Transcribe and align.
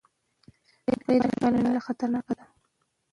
غیر 1.05 1.21
قانوني 1.39 1.61
لارې 1.69 1.81
خطرناکې 1.87 2.33
دي. 2.37 2.45